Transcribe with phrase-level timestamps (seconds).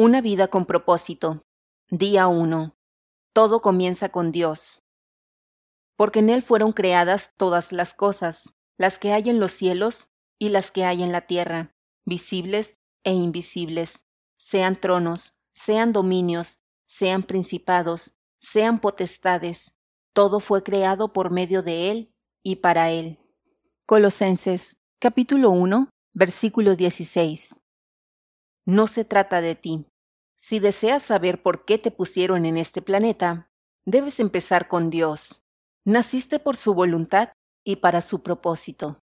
[0.00, 1.44] Una vida con propósito.
[1.90, 2.76] Día 1.
[3.32, 4.80] Todo comienza con Dios.
[5.96, 10.50] Porque en Él fueron creadas todas las cosas, las que hay en los cielos y
[10.50, 11.74] las que hay en la tierra,
[12.04, 14.06] visibles e invisibles,
[14.36, 19.80] sean tronos, sean dominios, sean principados, sean potestades,
[20.12, 23.18] todo fue creado por medio de Él y para Él.
[23.84, 27.58] Colosenses capítulo 1, versículo 16.
[28.68, 29.86] No se trata de ti.
[30.36, 33.50] Si deseas saber por qué te pusieron en este planeta,
[33.86, 35.42] debes empezar con Dios.
[35.86, 37.30] Naciste por su voluntad
[37.64, 39.00] y para su propósito.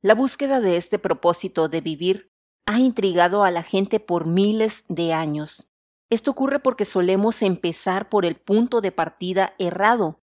[0.00, 2.32] La búsqueda de este propósito de vivir
[2.64, 5.68] ha intrigado a la gente por miles de años.
[6.08, 10.22] Esto ocurre porque solemos empezar por el punto de partida errado.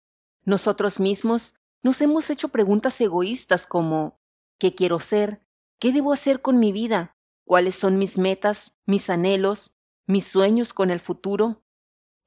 [0.43, 4.19] Nosotros mismos nos hemos hecho preguntas egoístas como
[4.59, 5.41] ¿qué quiero ser?
[5.79, 7.14] ¿Qué debo hacer con mi vida?
[7.45, 9.75] ¿Cuáles son mis metas, mis anhelos,
[10.07, 11.63] mis sueños con el futuro?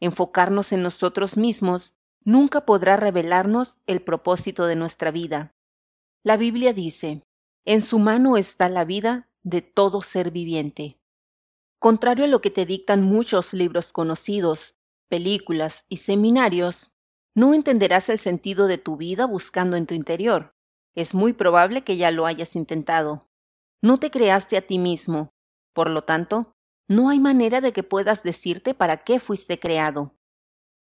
[0.01, 5.57] Enfocarnos en nosotros mismos nunca podrá revelarnos el propósito de nuestra vida.
[6.23, 7.25] La Biblia dice,
[7.65, 11.01] en su mano está la vida de todo ser viviente.
[11.81, 16.93] Contrario a lo que te dictan muchos libros conocidos, películas y seminarios,
[17.35, 20.55] no entenderás el sentido de tu vida buscando en tu interior.
[20.95, 23.28] Es muy probable que ya lo hayas intentado.
[23.81, 25.31] No te creaste a ti mismo.
[25.73, 26.57] Por lo tanto,
[26.89, 30.17] no hay manera de que puedas decirte para qué fuiste creado.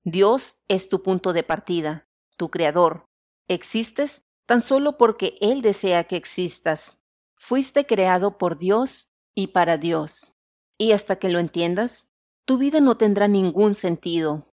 [0.05, 3.07] Dios es tu punto de partida, tu creador.
[3.49, 6.99] Existes tan solo porque Él desea que existas.
[7.37, 10.35] Fuiste creado por Dios y para Dios.
[10.77, 12.09] Y hasta que lo entiendas,
[12.45, 14.53] tu vida no tendrá ningún sentido.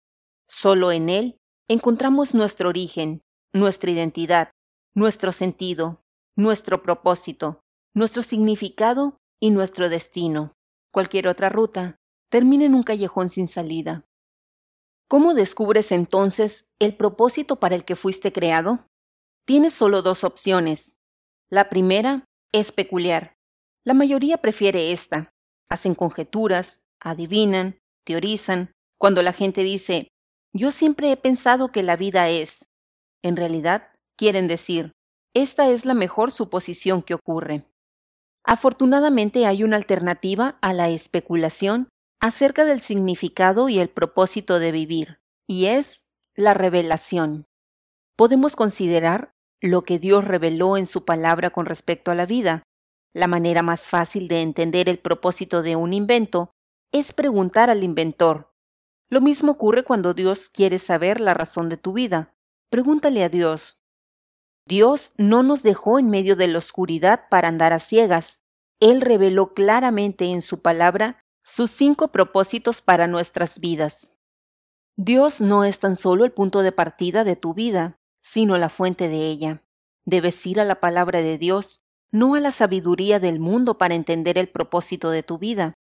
[0.49, 4.51] Solo en Él encontramos nuestro origen, nuestra identidad,
[4.95, 6.03] nuestro sentido,
[6.35, 7.66] nuestro propósito,
[7.97, 10.53] nuestro significado y nuestro destino.
[10.93, 11.97] Cualquier otra ruta
[12.29, 14.05] termina en un callejón sin salida.
[15.09, 18.87] ¿Cómo descubres entonces el propósito para el que fuiste creado?
[19.47, 20.97] Tienes solo dos opciones.
[21.49, 23.39] La primera es peculiar.
[23.83, 25.33] La mayoría prefiere esta.
[25.71, 28.73] Hacen conjeturas, adivinan, teorizan.
[28.99, 30.09] Cuando la gente dice,
[30.53, 32.69] yo siempre he pensado que la vida es.
[33.23, 34.93] En realidad, quieren decir,
[35.33, 37.65] esta es la mejor suposición que ocurre.
[38.47, 41.89] Afortunadamente hay una alternativa a la especulación
[42.21, 47.45] acerca del significado y el propósito de vivir, y es la revelación.
[48.17, 52.63] Podemos considerar lo que Dios reveló en su palabra con respecto a la vida.
[53.13, 56.53] La manera más fácil de entender el propósito de un invento
[56.93, 58.57] es preguntar al inventor,
[59.09, 62.35] lo mismo ocurre cuando Dios quiere saber la razón de tu vida.
[62.71, 63.79] Pregúntale a Dios.
[64.69, 68.43] Dios no nos dejó en medio de la oscuridad para andar a ciegas.
[68.81, 74.13] Él reveló claramente en su palabra sus cinco propósitos para nuestras vidas.
[74.97, 79.09] Dios no es tan solo el punto de partida de tu vida, sino la fuente
[79.09, 79.63] de ella.
[80.05, 84.37] Debes ir a la palabra de Dios, no a la sabiduría del mundo para entender
[84.37, 85.75] el propósito de tu vida.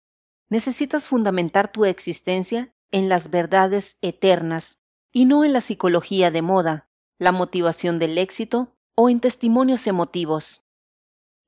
[0.50, 4.78] Necesitas fundamentar tu existencia en las verdades eternas
[5.12, 10.64] y no en la psicología de moda, la motivación del éxito o en testimonios emotivos.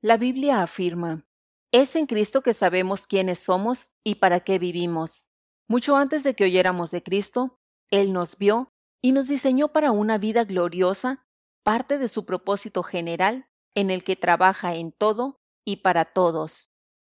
[0.02, 1.26] La Biblia afirma,
[1.72, 5.28] es en Cristo que sabemos quiénes somos y para qué vivimos.
[5.66, 7.58] Mucho antes de que oyéramos de Cristo,
[7.90, 8.70] Él nos vio
[9.02, 11.26] y nos diseñó para una vida gloriosa,
[11.62, 16.70] parte de su propósito general en el que trabaja en todo y para todos.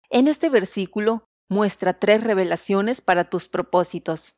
[0.10, 4.36] En este versículo muestra tres revelaciones para tus propósitos.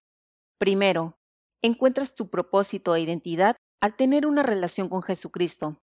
[0.60, 1.18] Primero,
[1.62, 5.82] encuentras tu propósito e identidad al tener una relación con Jesucristo.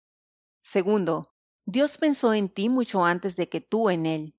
[0.65, 1.35] Segundo,
[1.67, 4.35] Dios pensó en ti mucho antes de que tú en Él.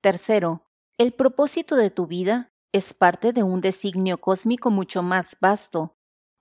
[0.00, 5.96] Tercero, el propósito de tu vida es parte de un designio cósmico mucho más vasto,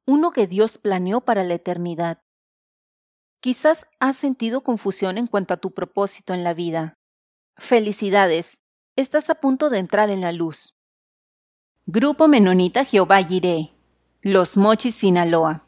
[0.05, 2.21] uno que Dios planeó para la eternidad.
[3.41, 6.93] Quizás has sentido confusión en cuanto a tu propósito en la vida.
[7.57, 8.59] Felicidades,
[8.95, 10.75] Estás a punto de entrar en la luz.
[11.87, 13.73] Grupo Menonita Jehová Jiré.
[14.21, 15.62] Los Mochis, Sinaloa.